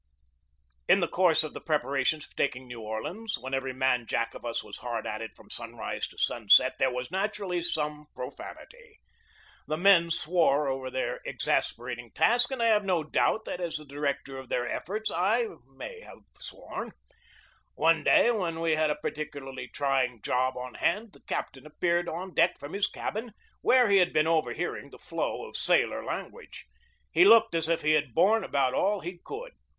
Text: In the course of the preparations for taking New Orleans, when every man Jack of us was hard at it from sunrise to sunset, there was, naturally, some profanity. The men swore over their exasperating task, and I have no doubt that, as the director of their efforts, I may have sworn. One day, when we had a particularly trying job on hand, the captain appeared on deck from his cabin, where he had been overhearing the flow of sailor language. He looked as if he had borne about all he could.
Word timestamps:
In 0.89 0.99
the 0.99 1.07
course 1.07 1.43
of 1.43 1.53
the 1.53 1.61
preparations 1.61 2.25
for 2.25 2.35
taking 2.35 2.67
New 2.67 2.81
Orleans, 2.81 3.37
when 3.39 3.53
every 3.53 3.71
man 3.71 4.07
Jack 4.07 4.33
of 4.33 4.43
us 4.43 4.63
was 4.63 4.77
hard 4.79 5.05
at 5.05 5.21
it 5.21 5.35
from 5.35 5.51
sunrise 5.51 6.07
to 6.07 6.17
sunset, 6.17 6.77
there 6.79 6.89
was, 6.89 7.11
naturally, 7.11 7.61
some 7.61 8.07
profanity. 8.15 8.99
The 9.67 9.77
men 9.77 10.09
swore 10.09 10.67
over 10.67 10.89
their 10.89 11.21
exasperating 11.23 12.09
task, 12.13 12.49
and 12.49 12.63
I 12.63 12.65
have 12.65 12.83
no 12.83 13.03
doubt 13.03 13.45
that, 13.45 13.61
as 13.61 13.75
the 13.75 13.85
director 13.85 14.39
of 14.39 14.49
their 14.49 14.67
efforts, 14.67 15.11
I 15.11 15.45
may 15.75 16.01
have 16.01 16.21
sworn. 16.39 16.93
One 17.75 18.03
day, 18.03 18.31
when 18.31 18.59
we 18.59 18.71
had 18.71 18.89
a 18.89 18.95
particularly 18.95 19.67
trying 19.67 20.23
job 20.23 20.57
on 20.57 20.73
hand, 20.73 21.13
the 21.13 21.21
captain 21.27 21.67
appeared 21.67 22.09
on 22.09 22.33
deck 22.33 22.57
from 22.57 22.73
his 22.73 22.87
cabin, 22.87 23.33
where 23.61 23.87
he 23.87 23.97
had 23.97 24.13
been 24.13 24.25
overhearing 24.25 24.89
the 24.89 24.97
flow 24.97 25.45
of 25.45 25.55
sailor 25.55 26.03
language. 26.03 26.65
He 27.11 27.23
looked 27.23 27.53
as 27.53 27.69
if 27.69 27.83
he 27.83 27.91
had 27.91 28.15
borne 28.15 28.43
about 28.43 28.73
all 28.73 29.01
he 29.01 29.19
could. 29.23 29.51